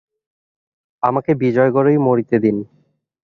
[1.03, 2.57] আমাকে বিজয়গড়েই মরিতে দিন।